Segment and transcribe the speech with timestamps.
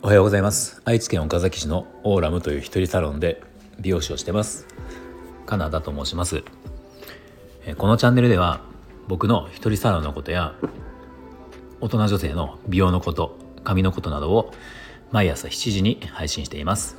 [0.00, 0.80] おはようございます。
[0.84, 3.42] 愛知県岡崎市のオーラムという一人サロンで
[3.80, 4.68] 美容師をしてます。
[5.44, 6.44] カナダと申します。
[7.76, 8.60] このチャンネルでは
[9.08, 10.54] 僕の一人サロンのことや
[11.80, 14.54] 大人女性の美容のこと髪のことなどを
[15.10, 16.96] 毎朝7時に配信しています。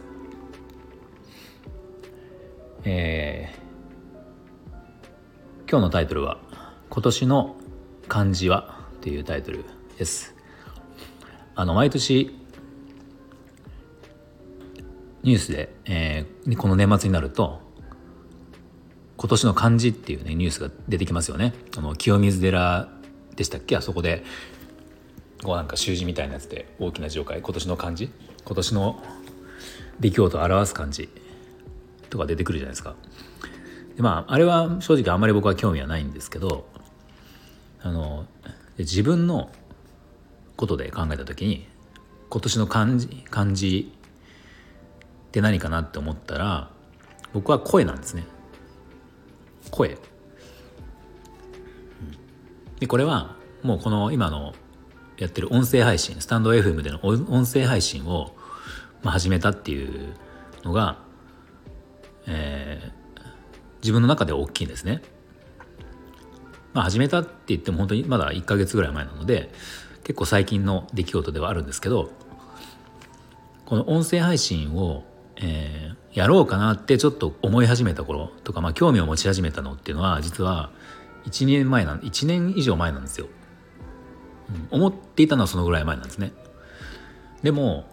[2.83, 6.37] えー、今日のタイトルは
[6.91, 7.55] 「今年の
[8.09, 9.63] 漢字は?」というタイトル
[9.97, 10.35] です。
[11.55, 12.38] あの毎年
[15.23, 17.61] ニュースで、えー、この年末になると
[19.17, 21.53] 今年の漢字っていうねニュースが出てきますよね。
[21.77, 22.89] あの清水寺
[23.35, 23.75] でしたっけ？
[23.75, 24.23] あそこで
[25.43, 28.09] こうなんか習字みたいなやつで大きな字を書い今年の漢字？
[28.45, 29.03] 今年の
[29.99, 31.09] 出来事を表す漢字
[32.09, 32.95] とか出てくるじゃないですか。
[33.97, 36.65] でまああれは正直あんまり僕は興味はないんですけど
[37.81, 38.25] あの
[38.77, 39.49] 自分の
[40.55, 41.67] ことで考えた時に
[42.29, 43.91] 今年の漢字漢字
[45.29, 46.71] って何かなって思ったら
[47.33, 48.25] 僕は声なんですね。
[49.69, 49.95] 声。
[52.79, 54.53] でこれはもうこの今の
[55.17, 58.33] やってる音声配信スタンド FM での音声配信を、
[59.03, 60.15] まあ、始めたっていう
[60.63, 60.97] のが、
[62.25, 63.21] えー、
[63.81, 65.03] 自分の中で大きいんですね。
[66.73, 69.51] まあ、始めたって言っても本当にまだ1ヶ月ぐらい前なので
[70.03, 72.11] 結構最近の出来事ではあるんですけど
[73.65, 75.03] この音声配信を
[75.41, 80.71] えー、やろうかなってちょっと思い始めた頃とか、まあ、興味を持ち始めたのっていうのは実は
[81.25, 83.27] 1年前な1年以上前なんですよ、
[84.71, 86.33] うん、思っていたのはそのぐらい前なんですね。
[87.41, 87.85] でも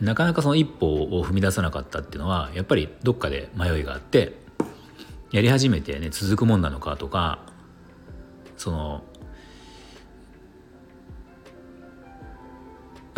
[0.00, 4.34] なかなかその一歩を踏み出さなかったっていうのはやっぱりどっかで迷いがあって
[5.30, 7.40] やり始めてね続くもんなのかとか
[8.56, 9.04] その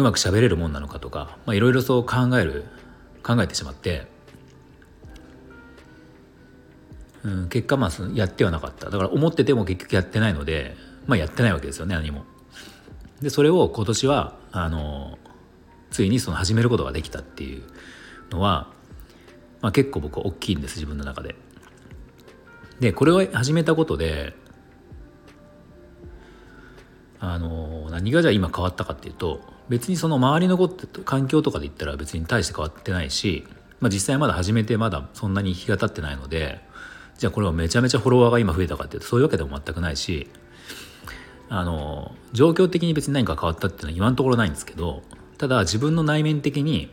[0.02, 2.64] うまく喋れるもんなのかとかいろいろそう考える
[3.22, 4.06] 考えてしまって、
[7.22, 10.76] うん、結果まあやってはなかっただから思ってても結局やってないので、
[11.06, 12.24] まあ、やってないわけですよね何も。
[13.20, 15.18] でそれを今年はあの
[15.92, 17.62] ついにその始めることができたっていう
[18.30, 18.72] のは、
[19.60, 21.36] まあ、結構僕は大きいんです自分の中で。
[22.80, 24.34] でこれを始めたことで
[27.24, 33.46] あの何がじゃあ今変わったかっていうと別にその周りのこと環境とかで言ったら別に大して変わってないし、
[33.78, 36.60] まあ、実際まだ始めてまだそんなに日が経ってないので
[37.18, 40.28] じゃあこれはめちゃめちゃフォロワーが今増えたかっていうとそういうわけでも全くないし
[41.48, 45.04] あの状況的に別に何か変わったっていうのは今のところないんですけど
[45.38, 46.90] ただ自分の内面的に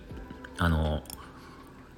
[0.59, 1.01] あの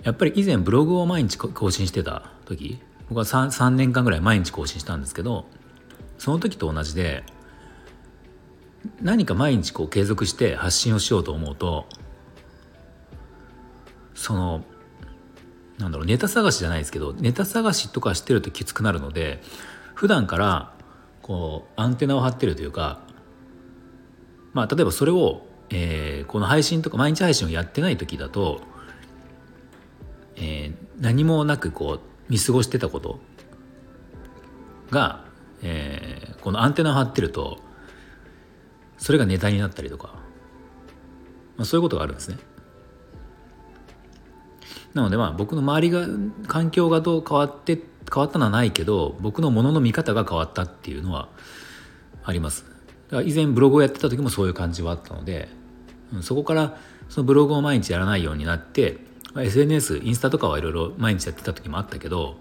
[0.03, 5.47] やっぱり以前ブログを毎日更新してた時僕は 3, 3年間ぐらい毎日更新したんですけど
[6.17, 7.25] その時と同じで
[9.01, 11.87] 何か毎日こう継続して発信をしようと思うと
[14.15, 14.63] その
[15.77, 19.41] なんだろうネタ探しじゃないですけどネタ探しとかしてるときつくなるので
[19.95, 20.73] 普段から
[21.21, 22.99] こうアンテナを張ってるというか
[24.53, 28.61] まあ例えばそれを、えー、この配信とか毎日配信をやってない時だと、
[30.35, 33.19] えー、何もなくこう見過ごしてたこと
[34.91, 35.25] が、
[35.63, 37.59] えー、このアンテナを張ってると
[39.01, 40.13] それがネタになったりとか、
[41.57, 42.37] まあ、そういうことがあるんですね。
[44.93, 46.05] なのでまあ僕の周りが
[46.47, 47.81] 環境がどう変わって
[48.13, 51.29] 変わったのはないけど僕のものの見方が変わったっていうのは
[52.23, 52.65] あります。
[53.25, 55.49] 以前ブログをやってた時もそういう感じはあったので、
[56.21, 56.77] そこから
[57.09, 58.99] そのブログを毎日やらないようになって、
[59.35, 62.37] SNS インスタとかはいろいろ毎日やってた時もあったけど、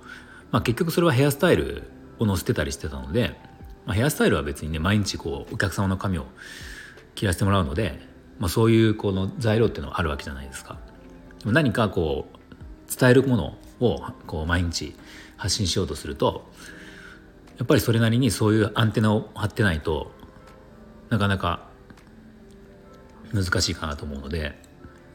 [0.50, 1.84] まあ、結局それはヘアスタイル
[2.19, 3.37] を載せてたりしてたので
[3.86, 6.26] まあ、ヘアスタイルは別にね毎日こうお客様の髪を
[7.14, 8.00] 切らせてもらうので、
[8.38, 10.78] まあ、そういうこの材料っていうのはあるわけじゃないですか。
[11.41, 14.94] でも何かこう伝えるものをこう毎日
[15.36, 16.50] 発信しようとすると
[17.58, 20.10] やっぱりそれなりにそういうアンテナを張ってないと
[21.08, 21.69] なかなか
[23.32, 24.58] 難しいかなと思うので、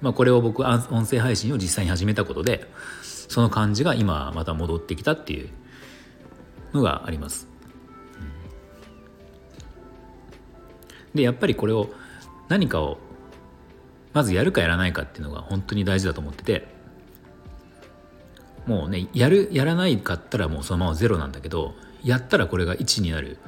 [0.01, 2.67] まあ、これを僕音声配信を実際に始めたことで
[3.03, 5.49] その感じが今また戻ってきたっていう
[6.73, 7.54] のがあります。
[11.15, 11.89] でやっぱりこれを
[12.47, 12.99] 何かを
[14.13, 16.67] まずやるかやらないかっていうのが本当に大事だと思ってて
[18.67, 21.73] もうねやるやらないかったらもうそのままゼロなんだけど
[22.03, 23.39] やったらこれが1になる。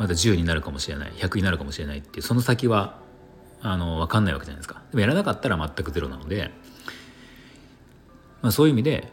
[0.00, 1.12] また10になるかもしれない。
[1.12, 2.98] 100になるかもしれないっていうその先は
[3.60, 4.82] あの分かんないわけじゃないですか。
[4.90, 6.50] でもやらなかったら全くゼロなので、
[8.40, 9.12] まあ、そういう意味で、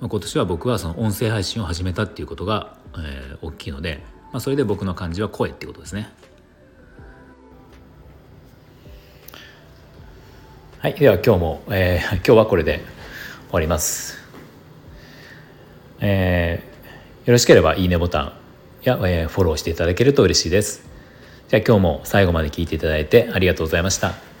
[0.00, 4.02] まあ、今年は僕はその音声配信を始めたっていうことが、えー、大きいので
[4.34, 6.08] まあ、それで僕の感じは声ってことですね。
[10.80, 14.18] はいでは今日も、えー、 今日はこれで終わります。
[16.00, 18.32] えー、よろしければいいねボタン
[18.82, 20.84] や、えー、フォローしていただけると嬉しいです。
[21.48, 24.33] じゃあ今日も最後まで聞いていただいてありがとうございました。